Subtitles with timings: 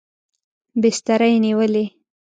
[0.81, 1.85] بستره یې نیولې.